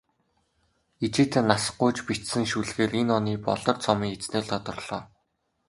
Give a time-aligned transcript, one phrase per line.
[1.05, 5.01] Ижийдээ нас гуйж бичсэн шүлгээр энэ оны "Болор цом"-ын эзнээр тодорлоо.